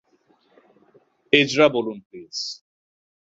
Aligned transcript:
Ezra 1.33 1.65
বলুন 1.69 1.97
please. 2.01 2.35